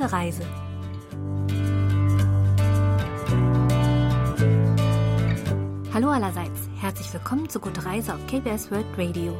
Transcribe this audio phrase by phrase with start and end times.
[0.00, 0.42] Gute Reise.
[5.92, 9.36] Hallo allerseits, herzlich willkommen zu Gute Reise auf KBS World Radio.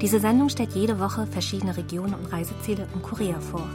[0.00, 3.66] Diese Sendung stellt jede Woche verschiedene Regionen und Reiseziele in Korea vor.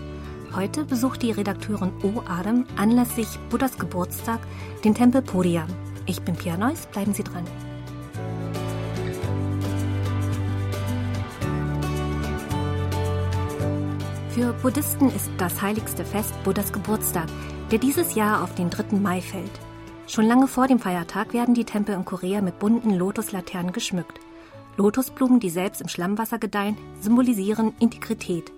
[0.56, 2.22] Heute besucht die Redakteurin O.
[2.26, 4.40] Adam anlässlich Buddhas Geburtstag
[4.86, 5.68] den Tempel Poriam.
[6.06, 7.44] Ich bin Pia Neuss, bleiben Sie dran.
[14.34, 17.28] Für Buddhisten ist das heiligste Fest Buddhas Geburtstag,
[17.70, 18.96] der dieses Jahr auf den 3.
[18.96, 19.52] Mai fällt.
[20.08, 24.22] Schon lange vor dem Feiertag werden die Tempel in Korea mit bunten Lotuslaternen geschmückt.
[24.78, 28.54] Lotusblumen, die selbst im Schlammwasser gedeihen, symbolisieren Integrität.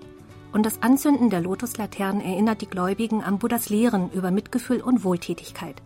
[0.51, 5.81] Und das Anzünden der Lotuslaternen erinnert die Gläubigen an Buddhas Lehren über Mitgefühl und Wohltätigkeit.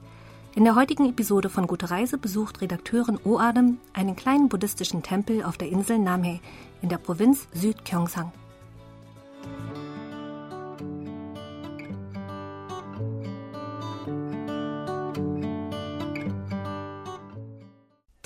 [0.53, 5.57] In der heutigen Episode von Gute Reise besucht Redakteurin O-Adem einen kleinen buddhistischen Tempel auf
[5.57, 6.41] der Insel Namhae
[6.81, 8.33] in der Provinz Südgyeongsang.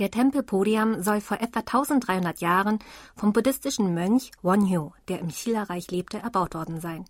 [0.01, 2.79] Der Tempel Podium soll vor etwa 1300 Jahren
[3.15, 7.05] vom buddhistischen Mönch Wonhyo, der im Chila-Reich lebte, erbaut worden sein.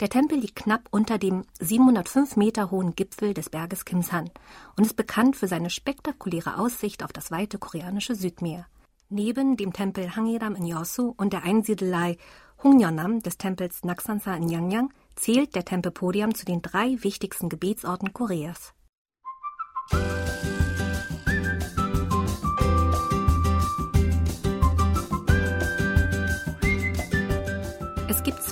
[0.00, 4.32] Der Tempel liegt knapp unter dem 705 Meter hohen Gipfel des Berges Kimsan
[4.76, 8.66] und ist bekannt für seine spektakuläre Aussicht auf das weite koreanische Südmeer.
[9.08, 12.16] Neben dem Tempel Hangedam in Yosu und der Einsiedelei
[12.64, 18.12] Hungnyeonam des Tempels Naksansa in Yangyang zählt der Tempel Podium zu den drei wichtigsten Gebetsorten
[18.12, 18.73] Koreas.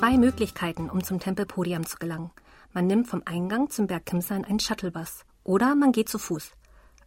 [0.01, 2.31] zwei Möglichkeiten, um zum Tempel Podium zu gelangen.
[2.73, 6.51] Man nimmt vom Eingang zum Berg Kimsan einen Shuttlebus oder man geht zu Fuß.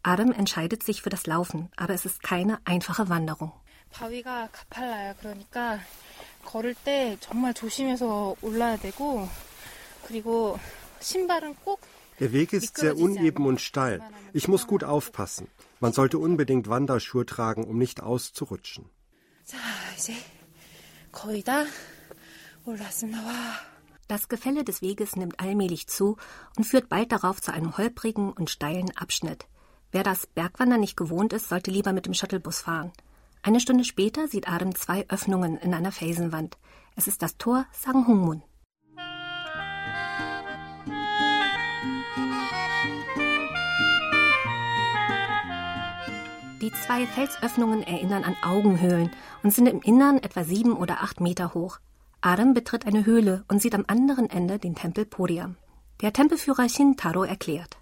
[0.02, 3.52] Adam entscheidet sich für das Laufen, aber es ist keine einfache Wanderung.
[3.90, 5.14] 바위가 가팔라요.
[5.20, 5.80] 그러니까
[6.44, 9.28] 걸을 때 정말 조심해서 올라야 되고
[10.06, 10.58] 그리고
[11.00, 11.80] 신발은 꼭
[12.20, 14.02] der Weg ist sehr uneben und steil.
[14.34, 15.48] Ich muss gut aufpassen.
[15.80, 18.84] Man sollte unbedingt Wanderschuhe tragen, um nicht auszurutschen.
[19.44, 19.56] 자,
[19.96, 20.14] 이제
[21.10, 21.64] 거의 다
[24.07, 26.17] das Gefälle des Weges nimmt allmählich zu
[26.57, 29.45] und führt bald darauf zu einem holprigen und steilen Abschnitt.
[29.91, 32.91] Wer das Bergwandern nicht gewohnt ist, sollte lieber mit dem Shuttlebus fahren.
[33.43, 36.57] Eine Stunde später sieht Adam zwei Öffnungen in einer Felsenwand.
[36.95, 38.41] Es ist das Tor Sanghungmun.
[46.61, 49.11] Die zwei Felsöffnungen erinnern an Augenhöhlen
[49.43, 51.77] und sind im Innern etwa sieben oder acht Meter hoch.
[52.24, 55.56] Adam betritt eine Höhle und sieht am anderen Ende den Tempel Podiam.
[56.02, 57.80] Der Tempelführer Shintaro erklärt.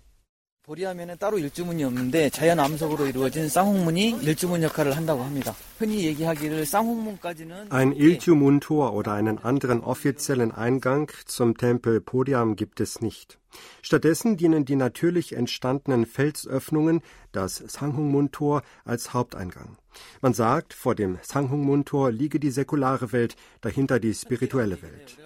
[0.69, 5.55] 보리하면은 따로 일주문이 없는데 자연 암석으로 이루어진 쌍홍문이 일주문 역할을 한다고 합니다.
[5.79, 13.01] 흔히 얘기하기를 쌍홍문까지는 Ein Iljumun-Tor oder einen anderen offiziellen Eingang zum Tempel Podiam gibt es
[13.01, 13.39] nicht.
[13.81, 17.01] Stattdessen dienen die natürlich entstandenen Felsöffnungen,
[17.33, 19.79] das Sanghungmun-Tor, als Haupteingang.
[20.22, 25.18] Man sagt, vor dem Sanghungmun-Tor liege die säkulare Welt, dahinter die spirituelle Welt.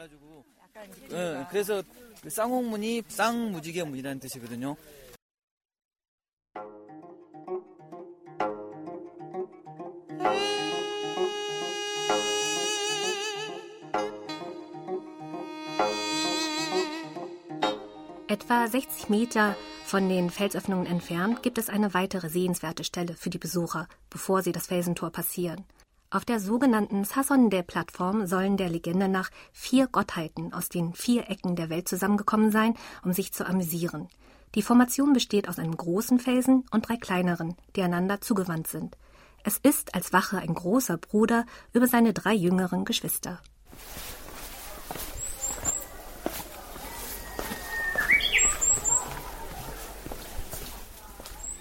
[18.29, 19.55] Etwa 60 Meter
[19.87, 24.51] von den Felsöffnungen entfernt gibt es eine weitere sehenswerte Stelle für die Besucher, bevor sie
[24.51, 25.63] das Felsentor passieren.
[26.09, 31.69] Auf der sogenannten Sassonde-Plattform sollen der Legende nach vier Gottheiten aus den vier Ecken der
[31.69, 34.09] Welt zusammengekommen sein, um sich zu amüsieren.
[34.55, 38.97] Die Formation besteht aus einem großen Felsen und drei kleineren, die einander zugewandt sind.
[39.43, 43.39] Es ist als Wache ein großer Bruder über seine drei jüngeren Geschwister.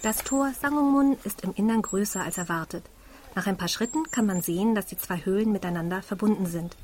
[0.06, 2.84] Das Tor Sangongmun ist im Innern größer als erwartet.
[3.36, 6.76] Nach ein paar Schritten kann man sehen, dass die zwei Höhlen miteinander verbunden sind.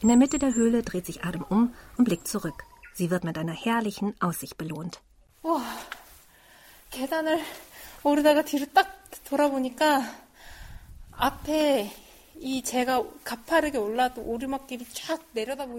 [0.00, 2.64] In der Mitte der Höhle dreht sich Adam um und blickt zurück.
[2.94, 5.00] Sie wird mit einer herrlichen Aussicht belohnt.
[5.42, 5.62] 와,
[6.90, 7.40] 계단을
[8.02, 8.86] 오르다가 뒤로 딱
[9.24, 10.02] 돌아보니까
[11.12, 11.90] 앞에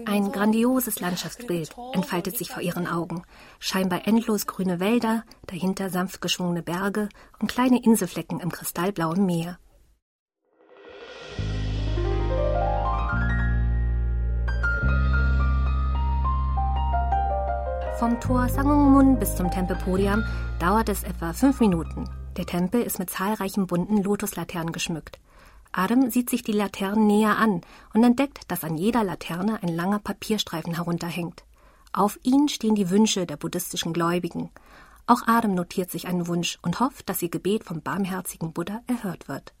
[0.05, 3.23] ein grandioses Landschaftsbild entfaltet sich vor ihren Augen.
[3.59, 7.09] Scheinbar endlos grüne Wälder, dahinter sanft geschwungene Berge
[7.39, 9.57] und kleine Inselflecken im kristallblauen Meer.
[17.99, 20.23] Vom Tor Sangongmun bis zum Tempel Podiam
[20.59, 22.09] dauert es etwa fünf Minuten.
[22.37, 25.19] Der Tempel ist mit zahlreichen bunten Lotuslaternen geschmückt.
[25.72, 29.98] Adam sieht sich die Laternen näher an und entdeckt, dass an jeder Laterne ein langer
[29.98, 31.44] Papierstreifen herunterhängt.
[31.92, 34.50] Auf ihnen stehen die Wünsche der buddhistischen Gläubigen.
[35.06, 39.28] Auch Adam notiert sich einen Wunsch und hofft, dass ihr Gebet vom barmherzigen Buddha erhört
[39.28, 39.52] wird.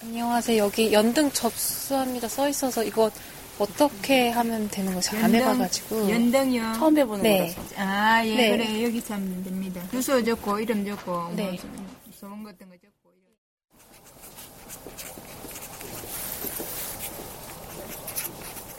[0.00, 0.62] 안녕하세요.
[0.62, 3.10] 여기 연등 접수합니다 써 있어서 이거
[3.58, 5.16] 어떻게 하면 되는 거지?
[5.16, 6.08] 안 해봐가지고.
[6.10, 6.74] 연등이요.
[6.78, 7.38] 처음 해보는 네.
[7.38, 7.60] 거라서.
[7.76, 8.50] 아, 예, 네.
[8.56, 8.84] 그래.
[8.84, 9.82] 여기 하면 됩니다.
[9.90, 11.58] 주소 적고, 이름 적고, 네.
[11.64, 12.73] 뭐, 소문 같은 거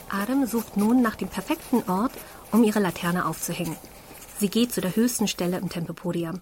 [0.09, 2.12] Adam sucht nun nach dem perfekten Ort,
[2.51, 3.77] um ihre Laterne aufzuhängen.
[4.39, 6.41] Sie geht zu der höchsten Stelle im Tempelpodium.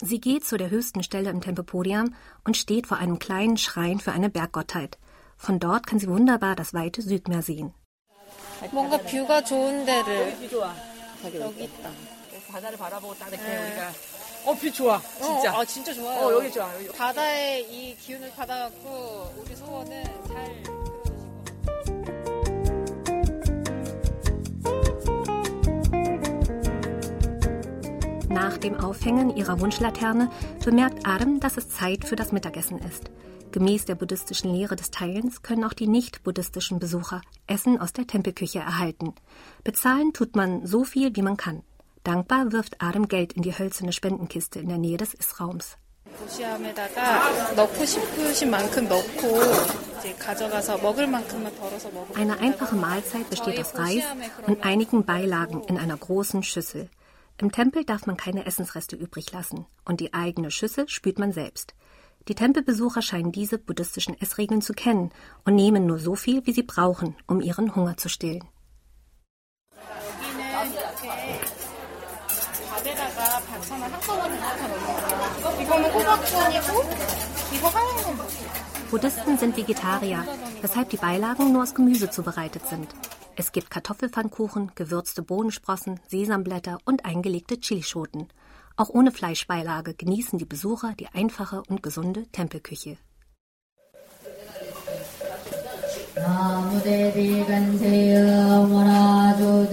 [0.00, 2.14] Sie geht zu der höchsten Stelle im Tempelpodium
[2.44, 4.98] und steht vor einem kleinen Schrein für eine Berggottheit.
[5.36, 7.72] Von dort kann sie wunderbar das weite Südmeer sehen.
[8.70, 10.36] 뭔가 뷰가 좋은 데를
[11.34, 11.90] 여기 있다.
[12.50, 13.92] 바다를 바라보고 딱 이렇게 우리가
[14.44, 15.00] 어, 뷰 좋아.
[15.20, 15.52] 진짜.
[15.56, 16.26] 어, 아 진짜 좋아요.
[16.26, 16.74] 어, 여기 좋아.
[16.74, 16.88] 여기.
[16.88, 20.75] 바다의 이 기운을 받아갖고 우리 소원은 잘
[28.57, 30.31] Nach dem Aufhängen ihrer Wunschlaterne
[30.65, 33.11] bemerkt Adam, dass es Zeit für das Mittagessen ist.
[33.51, 38.57] Gemäß der buddhistischen Lehre des Teilens können auch die nicht-buddhistischen Besucher Essen aus der Tempelküche
[38.57, 39.13] erhalten.
[39.63, 41.61] Bezahlen tut man so viel, wie man kann.
[42.03, 45.77] Dankbar wirft Adam Geld in die hölzerne Spendenkiste in der Nähe des Israums.
[52.15, 54.03] Eine einfache Mahlzeit besteht aus Reis
[54.47, 56.89] und einigen Beilagen in einer großen Schüssel.
[57.39, 61.75] Im Tempel darf man keine Essensreste übrig lassen und die eigene Schüssel spült man selbst.
[62.27, 65.11] Die Tempelbesucher scheinen diese buddhistischen Essregeln zu kennen
[65.45, 68.43] und nehmen nur so viel, wie sie brauchen, um ihren Hunger zu stillen.
[78.89, 80.25] Buddhisten sind Vegetarier,
[80.61, 82.87] weshalb die Beilagen nur aus Gemüse zubereitet sind.
[83.39, 88.29] Es gibt Kartoffelpfannkuchen, gewürzte Bohnensprossen, Sesamblätter und eingelegte Chilischoten.
[88.75, 92.97] Auch ohne Fleischbeilage genießen die Besucher die einfache und gesunde Tempelküche.
[96.15, 99.67] Namo Devi Ganseya Marajo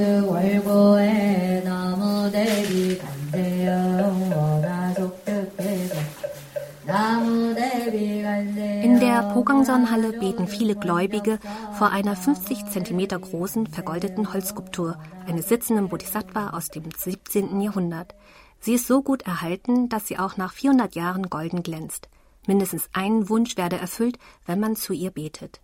[9.35, 11.41] Pogangson-Halle beten viele Gläubige
[11.77, 14.97] vor einer 50 Zentimeter großen vergoldeten Holzskulptur
[15.27, 17.61] eines sitzenden Bodhisattva aus dem 17.
[17.61, 18.15] Jahrhundert.
[18.61, 22.09] Sie ist so gut erhalten, dass sie auch nach 400 Jahren golden glänzt.
[22.47, 25.61] Mindestens ein Wunsch werde erfüllt, wenn man zu ihr betet.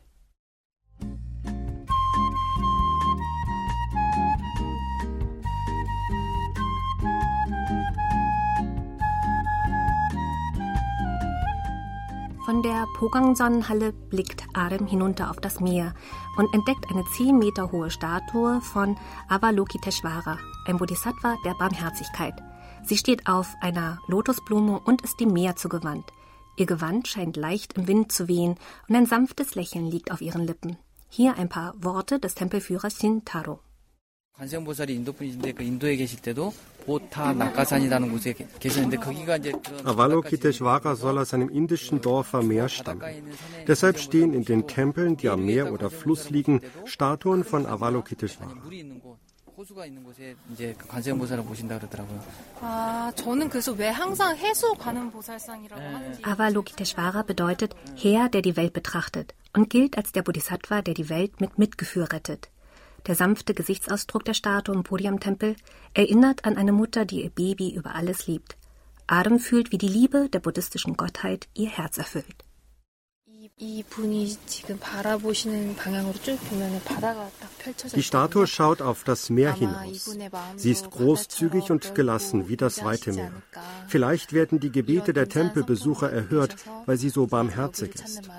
[12.51, 15.95] Von der Pogangson-Halle blickt Adam hinunter auf das Meer
[16.37, 18.97] und entdeckt eine 10 Meter hohe Statue von
[19.29, 20.37] Avalokiteshvara,
[20.67, 22.35] ein Bodhisattva der Barmherzigkeit.
[22.83, 26.07] Sie steht auf einer Lotusblume und ist dem Meer zugewandt.
[26.57, 28.57] Ihr Gewand scheint leicht im Wind zu wehen
[28.89, 30.77] und ein sanftes Lächeln liegt auf ihren Lippen.
[31.09, 33.61] Hier ein paar Worte des Tempelführers Shintaro.
[39.86, 43.02] Avalokiteshvara soll aus einem indischen Dorf am Meer stammen.
[43.66, 48.56] Deshalb stehen in den Tempeln, die am Meer oder Fluss liegen, Statuen von Avalokiteshvara.
[48.56, 49.18] 물이 있는 곳,
[49.56, 52.22] 호수가 있는 곳에 이제 그 관세음보살을 모신다 그러더라고요.
[52.60, 58.74] 아, 저는 그래서 왜 항상 해수 가는 보살상이라고 하는지 Avalokiteshvara bedeutet Herr, der die Welt
[58.74, 62.50] betrachtet und gilt als der Bodhisattva, der die Welt mit Mitgefühl rettet.
[63.07, 65.57] Der sanfte Gesichtsausdruck der Statue im Podiumtempel
[65.95, 68.57] erinnert an eine Mutter, die ihr Baby über alles liebt.
[69.07, 72.45] Adam fühlt, wie die Liebe der buddhistischen Gottheit ihr Herz erfüllt.
[77.95, 80.17] Die Statue schaut auf das Meer hinaus.
[80.57, 83.33] Sie ist großzügig und gelassen wie das weite Meer.
[83.89, 88.31] Vielleicht werden die Gebete der Tempelbesucher erhört, weil sie so barmherzig ist.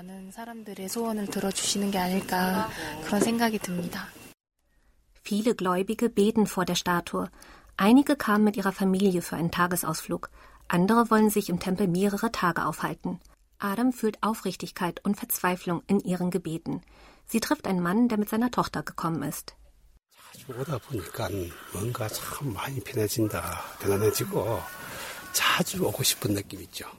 [5.24, 7.30] Viele Gläubige beten vor der Statue.
[7.76, 10.30] Einige kamen mit ihrer Familie für einen Tagesausflug.
[10.66, 13.20] Andere wollen sich im Tempel mehrere Tage aufhalten.
[13.58, 16.82] Adam fühlt Aufrichtigkeit und Verzweiflung in ihren Gebeten.
[17.26, 19.54] Sie trifft einen Mann, der mit seiner Tochter gekommen ist.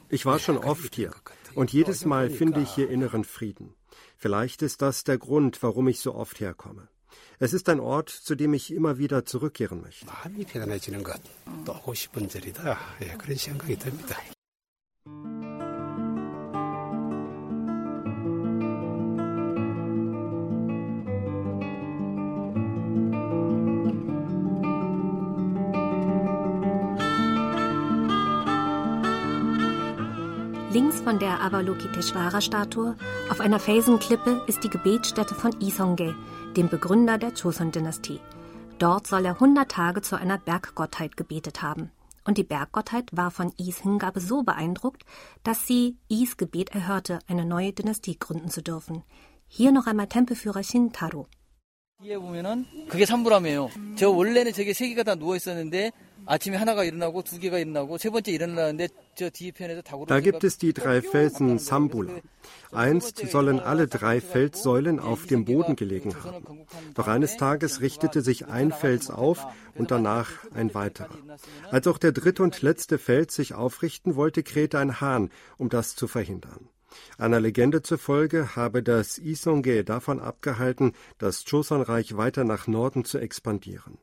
[0.09, 1.11] Ich war schon oft hier
[1.55, 3.75] und jedes Mal finde ich hier inneren Frieden.
[4.17, 6.87] Vielleicht ist das der Grund, warum ich so oft herkomme.
[7.39, 10.07] Es ist ein Ort, zu dem ich immer wieder zurückkehren möchte.
[31.12, 32.96] von der Avalokiteshvara-Statue
[33.30, 36.14] auf einer Felsenklippe ist die Gebetsstätte von Isonge,
[36.56, 38.20] dem Begründer der Joseon-Dynastie.
[38.78, 41.90] Dort soll er 100 Tage zu einer Berggottheit gebetet haben.
[42.24, 45.04] Und die Berggottheit war von Is Hingabe so beeindruckt,
[45.42, 49.02] dass sie Is Gebet erhörte, eine neue Dynastie gründen zu dürfen.
[49.46, 51.26] Hier noch einmal Tempelführer Shintaro.
[52.00, 53.70] 뒤에 보면은 그게 산부람이에요.
[53.96, 55.90] 저 원래는 저게 세 개가 다 누워 있었는데
[60.07, 62.13] da gibt es die drei Felsen Sambula.
[62.71, 66.65] Einst sollen alle drei Felssäulen auf dem Boden gelegen haben.
[66.93, 71.17] Doch eines Tages richtete sich ein Fels auf und danach ein weiterer.
[71.71, 75.95] Als auch der dritte und letzte Fels sich aufrichten wollte, krähte ein Hahn, um das
[75.95, 76.69] zu verhindern.
[77.17, 83.97] Einer Legende zufolge habe das Isonge davon abgehalten, das Choson-Reich weiter nach Norden zu expandieren.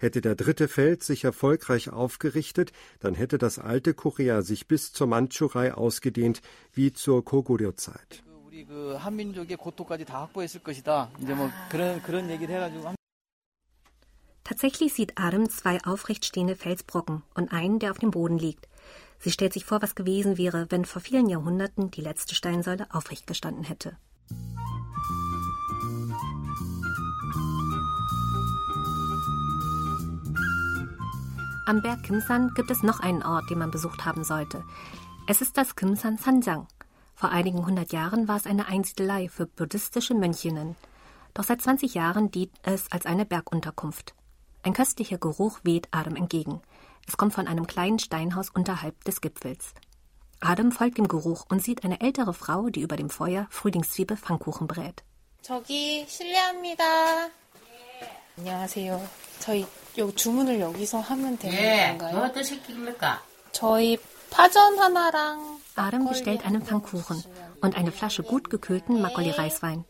[0.00, 5.06] Hätte der dritte Feld sich erfolgreich aufgerichtet, dann hätte das alte Korea sich bis zur
[5.06, 6.40] Mandschurei ausgedehnt,
[6.72, 8.22] wie zur Koguryo-Zeit.
[14.42, 18.68] Tatsächlich sieht Adam zwei aufrecht stehende Felsbrocken und einen, der auf dem Boden liegt.
[19.18, 23.26] Sie stellt sich vor, was gewesen wäre, wenn vor vielen Jahrhunderten die letzte Steinsäule aufrecht
[23.26, 23.98] gestanden hätte.
[31.65, 34.63] Am Berg Kimsan gibt es noch einen Ort, den man besucht haben sollte.
[35.27, 36.67] Es ist das Kimsan Sanjang.
[37.15, 40.75] Vor einigen hundert Jahren war es eine Einsiedelei für buddhistische Mönchinnen.
[41.33, 44.13] Doch seit 20 Jahren dient es als eine Bergunterkunft.
[44.63, 46.61] Ein köstlicher Geruch weht Adam entgegen.
[47.07, 49.73] Es kommt von einem kleinen Steinhaus unterhalb des Gipfels.
[50.39, 54.67] Adam folgt dem Geruch und sieht eine ältere Frau, die über dem Feuer Frühlingszwiebel Pfannkuchen
[54.67, 55.03] brät.
[55.41, 56.83] 저기 실례합니다.
[58.37, 58.99] 안녕하세요.
[59.39, 59.65] 저희
[59.97, 62.25] 요 주문을 여기서 하면 되는 건가요?
[62.25, 63.19] 어떤 시킵니까?
[63.51, 63.97] 저희
[64.29, 67.23] 파전 하나랑 Adam bestellt einen Pfannkuchen
[67.61, 69.83] und eine Flasche gut gekühlten Makgeolli-Reiswein.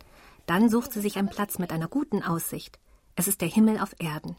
[0.48, 2.80] Dann sucht sie sich einen Platz mit einer guten Aussicht.
[3.16, 4.36] Es ist der Himmel auf Erden.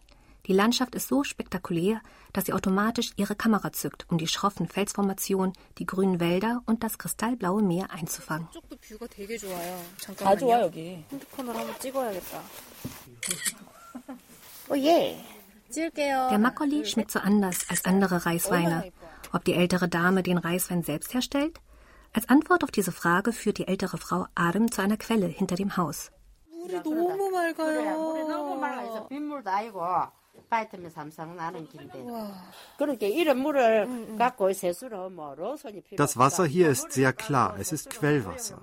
[0.46, 2.00] Die Landschaft ist so spektakulär,
[2.32, 6.98] dass sie automatisch ihre Kamera zückt, um die schroffen Felsformationen, die grünen Wälder und das
[6.98, 8.48] kristallblaue Meer einzufangen.
[14.68, 15.39] 이쪽
[15.75, 18.91] Der Makkoli schmeckt so anders als andere Reisweine.
[19.33, 21.59] Ob die ältere Dame den Reiswein selbst herstellt?
[22.13, 25.77] Als Antwort auf diese Frage führt die ältere Frau Adam zu einer Quelle hinter dem
[25.77, 26.11] Haus.
[35.97, 38.61] Das Wasser hier ist sehr klar, es ist Quellwasser.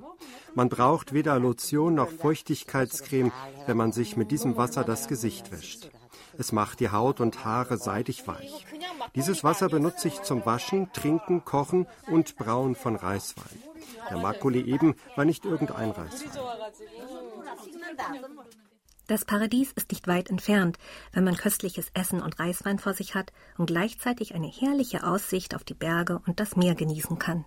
[0.55, 3.33] Man braucht weder Lotion noch Feuchtigkeitscreme,
[3.67, 5.91] wenn man sich mit diesem Wasser das Gesicht wäscht.
[6.39, 8.65] Es macht die Haut und Haare seidig weich.
[9.17, 13.63] Dieses Wasser benutze ich zum Waschen, Trinken, Kochen und Brauen von Reiswein.
[14.09, 16.31] Der Makgeolli eben war nicht irgendein Reiswein.
[19.09, 20.79] Das Paradies ist nicht weit entfernt,
[21.13, 25.65] wenn man köstliches Essen und Reiswein vor sich hat und gleichzeitig eine herrliche Aussicht auf
[25.65, 27.47] die Berge und das Meer genießen kann.